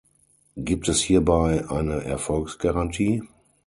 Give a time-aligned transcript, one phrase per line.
[0.57, 3.21] Gibt es hierbei eine Erfolgsgarantie?